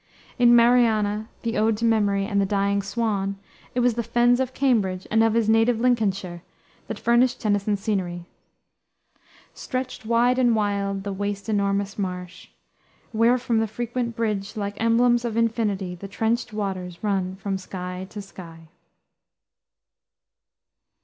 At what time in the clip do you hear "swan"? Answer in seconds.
2.81-3.37